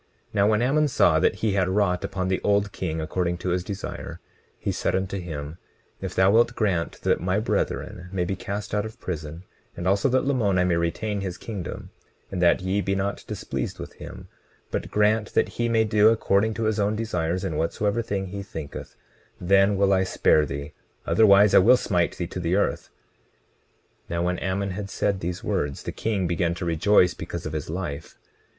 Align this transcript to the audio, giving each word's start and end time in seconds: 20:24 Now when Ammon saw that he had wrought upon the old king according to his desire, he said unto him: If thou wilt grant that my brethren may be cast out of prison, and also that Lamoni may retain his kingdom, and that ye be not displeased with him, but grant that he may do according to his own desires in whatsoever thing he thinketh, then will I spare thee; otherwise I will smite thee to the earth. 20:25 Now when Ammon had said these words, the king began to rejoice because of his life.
20:24 0.33 0.33
Now 0.33 0.47
when 0.49 0.61
Ammon 0.63 0.87
saw 0.87 1.19
that 1.19 1.35
he 1.35 1.51
had 1.51 1.69
wrought 1.69 2.03
upon 2.03 2.27
the 2.27 2.41
old 2.43 2.71
king 2.71 2.99
according 2.99 3.37
to 3.37 3.49
his 3.49 3.63
desire, 3.63 4.19
he 4.57 4.71
said 4.71 4.95
unto 4.95 5.19
him: 5.19 5.59
If 6.01 6.15
thou 6.15 6.31
wilt 6.31 6.55
grant 6.55 6.99
that 7.03 7.21
my 7.21 7.39
brethren 7.39 8.09
may 8.11 8.23
be 8.25 8.35
cast 8.35 8.73
out 8.73 8.83
of 8.83 8.99
prison, 8.99 9.43
and 9.77 9.87
also 9.87 10.09
that 10.09 10.25
Lamoni 10.25 10.63
may 10.65 10.75
retain 10.75 11.21
his 11.21 11.37
kingdom, 11.37 11.91
and 12.31 12.41
that 12.41 12.61
ye 12.61 12.81
be 12.81 12.95
not 12.95 13.23
displeased 13.27 13.77
with 13.77 13.93
him, 13.93 14.27
but 14.71 14.89
grant 14.89 15.35
that 15.35 15.49
he 15.49 15.69
may 15.69 15.83
do 15.83 16.09
according 16.09 16.55
to 16.55 16.63
his 16.63 16.79
own 16.79 16.95
desires 16.95 17.43
in 17.43 17.55
whatsoever 17.55 18.01
thing 18.01 18.29
he 18.29 18.41
thinketh, 18.41 18.95
then 19.39 19.77
will 19.77 19.93
I 19.93 20.03
spare 20.03 20.47
thee; 20.47 20.73
otherwise 21.05 21.53
I 21.53 21.59
will 21.59 21.77
smite 21.77 22.17
thee 22.17 22.25
to 22.25 22.39
the 22.39 22.55
earth. 22.55 22.89
20:25 24.09 24.09
Now 24.09 24.23
when 24.23 24.39
Ammon 24.39 24.71
had 24.71 24.89
said 24.89 25.19
these 25.19 25.43
words, 25.43 25.83
the 25.83 25.91
king 25.91 26.25
began 26.25 26.55
to 26.55 26.65
rejoice 26.65 27.13
because 27.13 27.45
of 27.45 27.53
his 27.53 27.69
life. 27.69 28.17